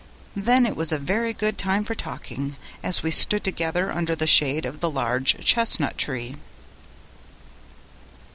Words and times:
Then 0.35 0.65
it 0.65 0.75
was 0.75 0.91
a 0.91 0.97
very 0.97 1.31
good 1.31 1.59
time 1.59 1.83
for 1.83 1.93
talking, 1.93 2.55
as 2.81 3.03
we 3.03 3.11
stood 3.11 3.43
together 3.43 3.91
under 3.91 4.15
the 4.15 4.25
shade 4.25 4.65
of 4.65 4.79
the 4.79 4.89
large 4.89 5.35
chestnut 5.45 5.95
tree. 5.95 6.37